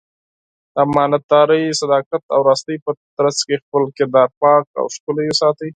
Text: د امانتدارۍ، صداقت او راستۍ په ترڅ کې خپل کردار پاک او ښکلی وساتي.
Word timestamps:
د 0.73 0.75
امانتدارۍ، 0.87 1.63
صداقت 1.81 2.23
او 2.33 2.39
راستۍ 2.49 2.77
په 2.85 2.91
ترڅ 3.17 3.37
کې 3.47 3.55
خپل 3.63 3.83
کردار 3.97 4.27
پاک 4.41 4.65
او 4.79 4.85
ښکلی 4.95 5.25
وساتي. 5.29 5.69